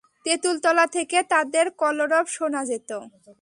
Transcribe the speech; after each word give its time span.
তেঁতুলতলা 0.25 0.85
থেকে 0.87 1.17
তাদের 1.23 1.65
কলবর 1.71 2.25
শোনা 2.27 2.61
যেত। 2.65 2.91